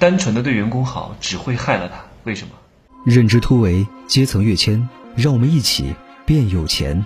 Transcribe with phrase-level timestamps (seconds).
[0.00, 2.02] 单纯的对员工好只会害了他。
[2.24, 2.54] 为什么？
[3.04, 7.04] 认知突围，阶层跃迁，让我们一起变有钱。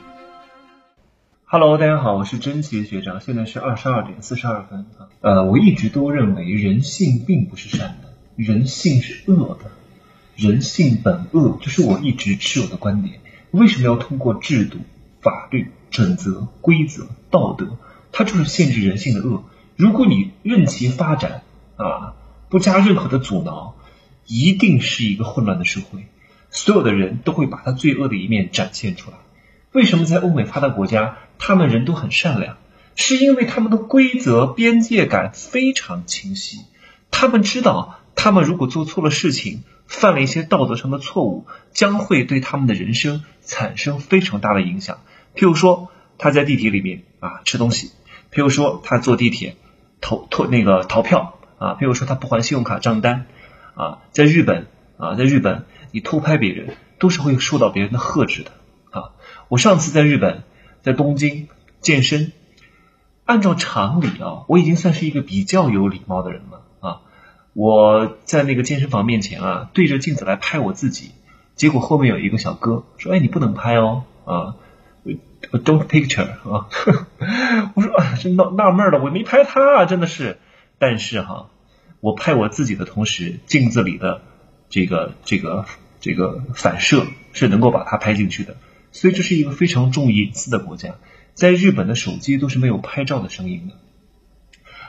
[1.44, 5.10] Hello，大家好，我是真奇学长，现在是二十二点四十二分啊。
[5.22, 9.72] 呃，我一直都认为人性并不是善的，人性是恶的，
[10.36, 13.18] 人性本恶，这是我一直持有的观点。
[13.50, 14.78] 为什么要通过制度、
[15.20, 17.76] 法律、准则、规则、道德？
[18.12, 19.42] 它就是限制人性的恶。
[19.74, 21.42] 如果你任其发展
[21.74, 22.14] 啊，
[22.54, 23.74] 不加任何的阻挠，
[24.28, 26.06] 一定是一个混乱的社会。
[26.50, 29.16] 所有的人都会把他罪恶的一面展现出来。
[29.72, 32.56] 为什么在欧美发达国家，他们人都很善良？
[32.94, 36.60] 是因为他们的规则边界感非常清晰。
[37.10, 45.00] 他们知道，他们如果做错了事情，犯了一些道德上的错误，将会对他们的人生产生非常大的影响。
[45.34, 47.90] 譬如说，他在地铁里面啊吃东西。
[48.32, 49.56] 譬如说他坐地铁
[50.00, 53.26] 投投那个逃票啊，比如说他不还信用卡账单
[53.74, 58.50] 啊，在日本啊，在日本你偷拍别人都是会受到别人的呵斥的
[58.90, 59.10] 啊。
[59.48, 60.42] 我上次在日本
[60.82, 61.48] 在东京
[61.80, 62.32] 健身，
[63.24, 67.00] 按照常理啊，我已经算是一个比较有礼貌的人了啊。
[67.52, 71.12] 我在那个健身房面前啊，对着镜子来拍我自己，
[71.54, 74.56] 结果后面有一个小哥说：“哎，你不能拍哦啊。”
[75.52, 76.68] Don't picture 啊！
[77.76, 80.38] 我说啊，真纳纳闷了，我没拍他啊，真的是。
[80.86, 81.48] 但是哈，
[82.00, 84.20] 我拍我自己的同时，镜子里的
[84.68, 85.64] 这个这个
[85.98, 88.58] 这个反射是能够把它拍进去的。
[88.92, 90.96] 所以这是一个非常重隐私的国家，
[91.32, 93.76] 在日本的手机都是没有拍照的声音的。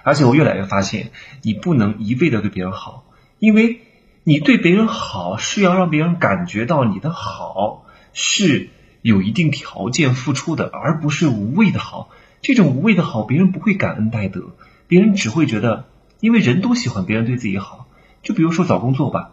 [0.04, 3.06] 而且我越来越发现，你不能一味的对别人好，
[3.40, 3.80] 因为
[4.26, 8.68] 你对别人好是要让别人感觉到你的好是。
[9.02, 12.10] 有一定条件付出的，而不是无谓的好。
[12.42, 14.56] 这种无谓的好，别人不会感恩戴德，
[14.88, 15.86] 别人只会觉得，
[16.20, 17.88] 因为人都喜欢别人对自己好。
[18.24, 19.32] 就比如说找工作吧，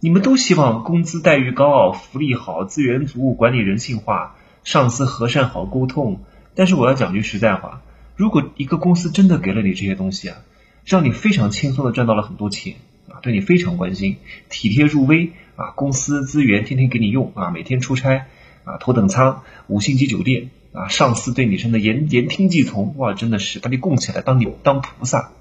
[0.00, 6.20] 你们都希望工资待遇高、福利好、资源足、管理人性化、上司和善好沟通。
[6.54, 7.82] 但是我要讲句实在话，
[8.16, 10.38] 如果一个公司真的给了你这些东西啊，
[10.84, 12.76] 让你非常轻松的赚到了很多钱
[13.08, 14.16] 啊，对你非常关心、
[14.48, 18.26] 体贴入微啊，公司资源天天给你用啊，每天出差。
[18.64, 25.32] 啊，头等舱、五星级酒店啊，上司对女生的言言听计从，哇，真的是把你供起来当你当菩萨。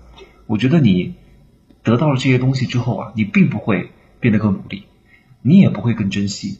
[0.45, 1.15] 我觉得你
[1.83, 4.83] 得到了这些东西之后啊，你并不会变得更努力，
[5.41, 6.59] 你也不会更珍惜，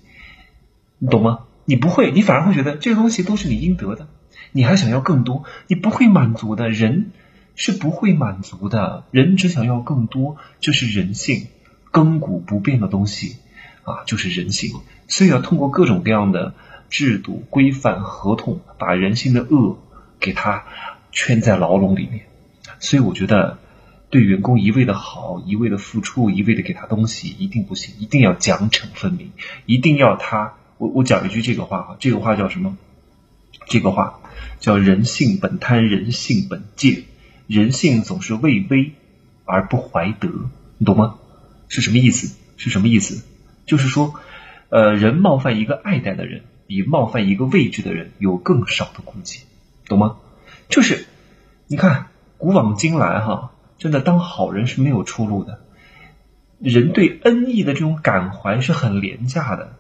[0.99, 1.39] 你懂吗？
[1.65, 4.07] 你不会，你反而会觉得这些东西都是你应得的，
[4.51, 6.69] 你还想要更多，你不会满足的。
[6.69, 7.11] 人
[7.55, 11.47] 是不会满足的，人只想要更多，这是人性，
[11.91, 13.37] 亘古不变的东西。
[13.83, 16.53] 啊，就是人性，所以要通过各种各样的
[16.89, 19.79] 制度、规范、合同，把人性的恶
[20.19, 20.65] 给他
[21.11, 22.25] 圈在牢笼里面。
[22.79, 23.59] 所以我觉得，
[24.09, 29.31] 对员工一味的好、一味的付出、一味的给他东西，一定不行，一定要奖惩分明，
[29.65, 30.53] 一定要他。
[30.77, 32.77] 我我讲一句这个话哈，这个话叫什么？
[33.67, 34.19] 这个话
[34.59, 37.03] 叫“人性本贪，人性本贱，
[37.47, 38.93] 人性总是畏威
[39.43, 40.29] 而不怀德”，
[40.77, 41.15] 你懂吗？
[41.67, 42.37] 是什么意思？
[42.55, 43.25] 是什么意思？
[43.65, 44.13] 就是说，
[44.69, 49.39] 呃，人冒犯一个爱戴的人，比冒犯一个畏惧的人有更少的顾忌，
[49.87, 50.17] 懂吗？
[50.69, 51.05] 就是，
[51.67, 52.07] 你看
[52.37, 55.61] 古往今来哈，真的当好人是没有出路的。
[56.59, 59.77] 人对恩义的这种感怀是很廉价的，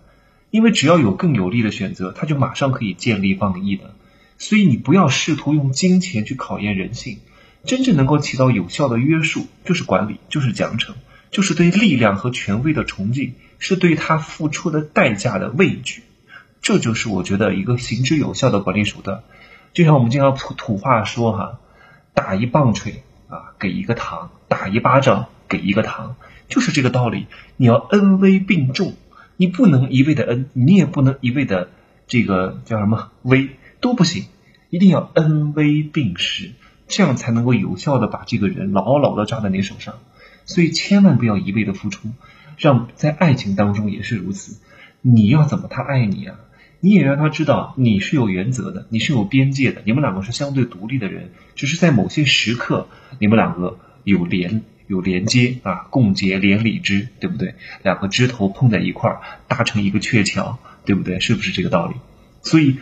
[0.49, 3.93] 因为只要有更有利的选择，他就马上可以建立放义的。
[4.37, 7.17] 所以你不要试图用金钱去考验人性，
[7.65, 10.93] 真正能够起到有效的约束，就是管理，就是奖惩。
[11.29, 16.03] 就是对力量和权威的崇敬，是对他付出的代价的畏惧，
[16.67, 19.23] 这就是我觉得一个行之有效的管理手段。
[19.71, 21.59] 就像我们经常土土话说哈，
[22.13, 26.17] 打一棒槌啊，给一个糖；打一巴掌，给一个糖，
[26.49, 27.27] 就是这个道理。
[27.55, 28.95] 你要恩威并重，
[29.37, 31.69] 你不能一味的恩，你也不能一味的
[32.05, 34.25] 这个叫什么威都不行，
[34.69, 36.51] 一定要恩威并施，
[36.89, 39.93] 这样才能够有效的把这个人牢牢的抓在你手上。
[40.43, 42.09] 所以千万不要一味的付出，
[42.57, 44.59] 让在爱情当中也是如此。
[45.01, 46.35] 你要怎么他爱你啊？
[46.79, 49.81] 你也让他知道你是有原则的，你是有边界的。
[49.85, 52.87] 你们两个是相对独立的人，只是在某些时刻
[53.19, 57.55] 你们两个有连有连接啊，共结连理枝，对不对？
[57.83, 61.19] 两个枝头碰在一块儿，搭成一个鹊桥，对不对？
[61.19, 61.95] 是不是这个道理？
[62.41, 62.77] 所以，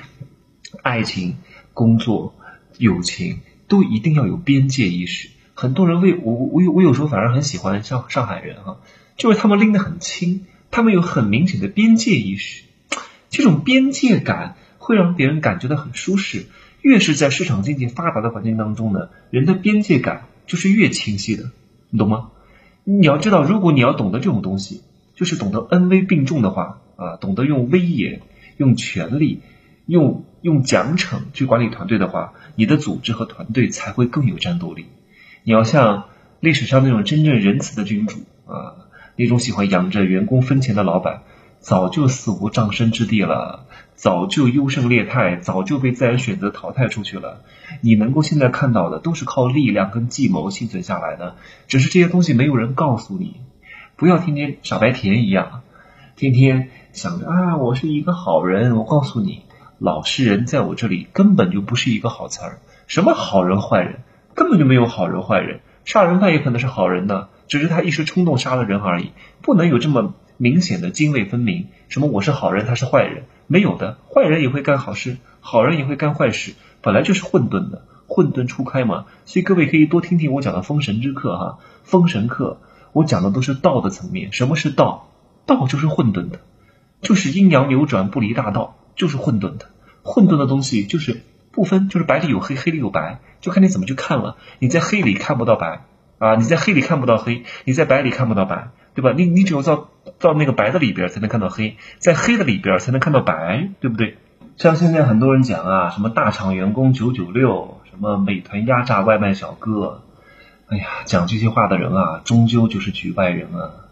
[0.83, 1.37] 爱情、
[1.73, 2.35] 工作、
[2.77, 5.29] 友情都一定要有边界意识。
[5.53, 8.81] 很多人为我我有我有时候反而很喜欢上上海人哈，
[9.15, 12.63] 就是他们拎得很轻，他们有很明显的边界意识，
[13.35, 16.45] 这种边界感会让别人感觉到很舒适。
[16.81, 21.51] 越是在市场经济发达的环境当中呢，人的边界感就是越清晰的，
[21.89, 22.29] 你懂吗？
[22.85, 24.83] 你要知道，如果你要懂得这种东西，
[25.15, 28.21] 就是懂得恩威并重的话啊，懂得用威严、
[28.55, 29.41] 用权力、
[29.85, 34.85] 用用奖惩去管理团队的话，你的组织和团队才会更有战斗力。
[35.43, 36.05] 你要像
[36.39, 38.87] 历史上那种真正仁慈的君主啊，
[39.17, 41.23] 那种喜欢养着员工分钱的老板，
[41.65, 43.65] 早就死无葬身之地了，
[43.95, 47.41] 早就优胜劣汰，早就被自然选择淘汰出去了。
[47.81, 53.37] 你能够现在看到的，都是靠力量跟计谋幸存下来的，只是这些东西没有人告诉你。
[53.95, 55.63] 不要天天傻白甜一样，
[56.15, 58.75] 天天想着啊，我是一个好人。
[58.75, 59.41] 我告诉你，
[59.79, 62.59] 老实人在我这里根本就不是一个好词儿。
[62.85, 64.01] 什么好人坏人，
[64.35, 65.61] 根本就没有好人坏人。
[65.83, 71.67] 杀人犯也可能是好人呢，只是他一时冲动杀了人而已，不能有这么明显的泾渭分明。
[71.87, 73.97] 什么我是好人，他是坏人，没有的。
[74.13, 79.05] 坏人也会干好事，好人也会干坏事，本来就是混沌的，混沌初开嘛。
[79.25, 82.59] 所以各位可以多听听我讲的《封神之课》哈，《封神课》。
[82.93, 85.09] 我讲的都是道的层面，什么是道？
[85.45, 86.39] 道就是混沌的，
[87.01, 89.65] 就是阴阳扭转不离大道，就是混沌的。
[90.01, 91.21] 混沌的东西就是
[91.51, 94.37] 不分，就是白里有黑，黑里有白，就看你怎么去看了。
[94.59, 95.81] 你在黑里看不到白
[96.19, 99.13] 啊，你在黑里看不到黑，你在白里看不到白，对吧？
[99.15, 99.77] 你你只有在
[100.19, 104.17] 到那个白的里边才能看到黑，在黑的里边才能看到白，对不对？
[104.57, 110.01] 像现在很多人讲啊，什么大厂员工九九六，什么美团压榨外卖小哥。
[110.67, 113.85] 哎呀，讲这些话的人啊，终究就是局外人啊！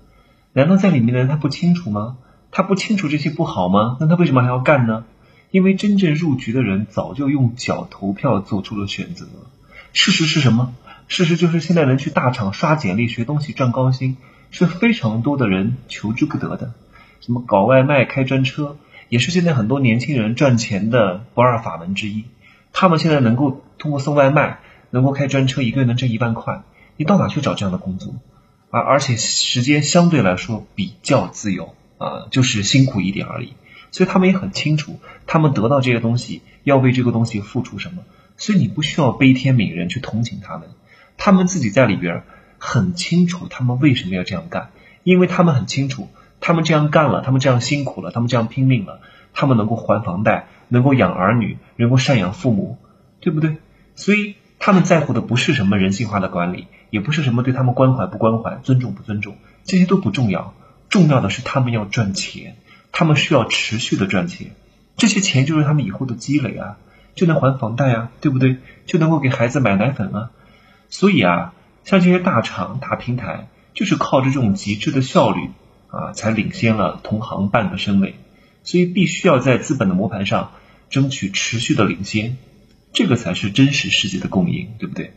[0.53, 2.17] 难道在里面的人他不清楚吗？
[2.49, 3.97] 他不清楚这些不好吗？
[3.99, 5.03] 那他为什么还要干呢？
[5.51, 9.27] 因为真正入局的人早就用脚投票做出了选择。
[9.91, 10.73] 事实是什么？
[11.07, 14.17] 事实就是现在能去大厂刷简历、学东西、赚高薪，
[14.53, 16.71] 是非常多的人求之不得的。
[17.19, 18.77] 什么搞外卖、开专车，
[19.09, 22.23] 也是现在很多年轻人赚钱的不二法门之一。
[22.71, 24.59] 他们现在能够通过送外卖。
[24.95, 26.61] 能够开专车，一个月能挣一万块，
[26.97, 28.13] 你到哪去找这样的工作？
[28.69, 33.53] 啊，而且时间相对来说比较自由啊，就是辛苦一点而已。
[33.89, 38.03] 所以他们也很清楚，他们得到这些东西要为这个东西付出什么。
[38.37, 40.69] 所以你不需要悲天悯人去同情他们，
[41.17, 42.21] 他们自己在里边
[42.65, 44.69] 很清楚他们为什么要这样干，
[45.03, 46.07] 因为他们很清楚，
[46.39, 49.01] 他们这样干了，他们这样辛苦了，他们这样拼命了，
[49.33, 52.77] 他们能够还房贷，能够养儿女，能够赡养父母，
[53.19, 53.57] 对不对？
[53.95, 54.35] 所以。
[54.65, 59.35] 他们在乎的不是什么人性化的管理，也不是什么对他们关怀不关怀、尊重不尊重，
[59.65, 60.53] 这些都不重要。
[60.87, 62.55] 重要的是他们要赚钱，
[62.93, 64.51] 他们需要持续的赚钱，
[64.95, 66.77] 这些钱就是他们以后的积累啊，
[67.13, 68.55] 就能还房贷啊，对不对？
[68.85, 70.31] 就能够给孩子买奶粉啊。
[70.87, 75.49] 所以啊，像这些大厂、大平台，就是靠着这种极致的效率
[75.87, 78.15] 啊，才领先了同行半个身位。
[78.63, 80.51] 所以必须要在资本的磨盘上
[80.89, 82.37] 争取持续的领先。
[82.93, 85.13] 这个才是真实世界的共赢，对不对？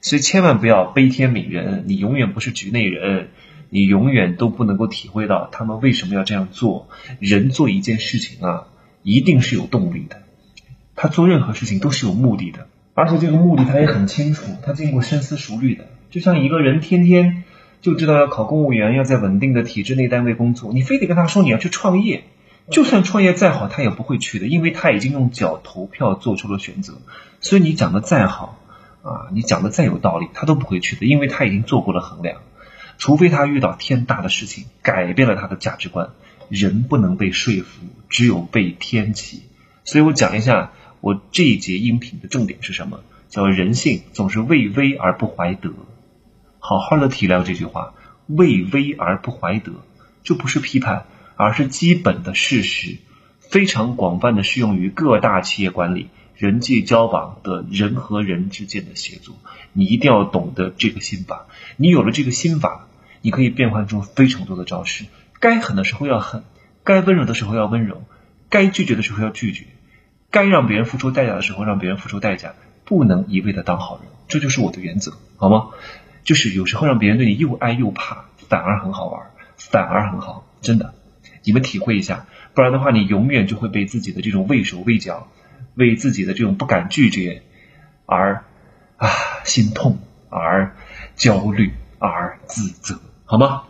[0.00, 3.28] 所以千万不要悲天悯人，你永远不是局内人，
[3.68, 6.88] 你永远都不能够体会到他们为什么要这样做。
[7.20, 8.66] 人做一件事情啊，
[9.02, 10.22] 一定是有动力的，
[10.96, 15.86] 他做任何事情都是有目的的，而且这个目的他也很清楚，他经过深思熟虑的。
[16.10, 17.44] 就像一个人天天
[17.80, 22.24] 就知道要考公务员，要在稳定的体制内单位工作，你非得跟他说你要去创业。
[22.70, 27.00] 就算创业再好，他也不会去的，因为他已经用脚投票做出了选择。
[27.40, 28.60] 所以你讲的再好
[29.02, 32.42] 啊，你讲的再有道理，他都不会去的，因为他已经做过了衡量。
[32.98, 36.10] 除非他遇到天大的事情，改变了他的价值观。
[36.48, 39.42] 人不能被说服，只有被天启。
[39.84, 43.00] 所以我讲一下我这一节音频的重点是什么？
[43.28, 45.72] 叫人性总是畏威而不怀德。
[46.60, 47.94] 好好的体谅这句话，
[48.28, 49.72] 畏威而不怀德，
[50.22, 51.06] 这不是批判。
[51.42, 52.98] 而是基本的事实，
[53.38, 59.36] 非常广泛的适用于各大企业管理、人际交往的人和人之间的协作。
[59.72, 61.46] 你一定要懂得这个心法。
[61.78, 62.88] 你有了这个心法，
[63.22, 65.06] 你可以变换出非常多的招式。
[65.38, 66.44] 该狠的时候要狠，
[66.84, 68.02] 该温柔的时候要温柔，
[68.50, 69.64] 该拒绝的时候要拒绝，
[70.30, 72.52] 该让别人付出代价的时候让别人付出代价。
[72.84, 75.68] 不能一味的当好人，这就是我的原则，好吗？
[76.22, 80.94] 就是有时候让别人对你又爱又怕，反而很好玩，反而很好，真的。
[81.42, 85.28] 你们体会一下，不然的话，你永远就会被自己的这种畏手畏脚，
[85.74, 87.42] 为自己的这种不敢拒绝
[88.04, 88.44] 而
[88.96, 89.08] 啊
[89.44, 89.98] 心痛，
[90.28, 90.76] 而
[91.16, 93.62] 焦虑，而自责，好吗？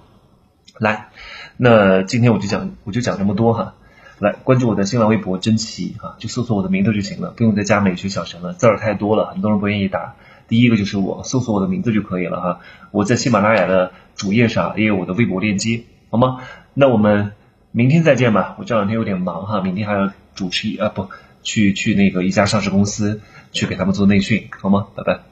[0.78, 1.10] 来，
[1.56, 3.74] 那今天我就讲，我就讲这么多哈。
[4.18, 10.16] 来，关注我的新浪微博真奇哈，就搜索我的名字就行了，不用再加美学小神了，字儿太多了，很多人不愿意打。
[10.50, 12.60] 第一个就是我，搜索我的名字就可以了哈。
[12.90, 16.42] 我在喜马拉雅的主页上也有我的微博链接，好吗？
[16.74, 17.32] 那我们。
[17.72, 21.08] 明天再见吧，我这两天有点忙哈，明天还要主持一啊不
[21.44, 23.20] 去去那个一家上市公司
[23.52, 24.88] 去给他们做内训，好吗？
[24.96, 25.29] 拜拜。